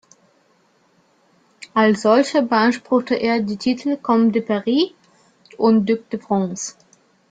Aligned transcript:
Als 1.75 2.01
solcher 2.01 2.41
beanspruchte 2.41 3.13
er 3.13 3.39
die 3.41 3.57
Titel 3.57 3.97
"Comte 3.97 4.31
de 4.31 4.41
Paris" 4.41 4.93
und 5.59 5.87
"Duc 5.87 6.09
de 6.09 6.19
France". 6.19 6.73